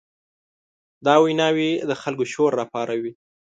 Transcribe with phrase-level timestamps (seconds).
[1.05, 3.13] دا ویناوې د خلکو شور راپاروي.